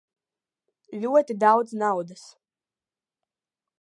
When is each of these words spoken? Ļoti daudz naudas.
Ļoti 1.03 1.35
daudz 1.43 1.75
naudas. 1.83 2.25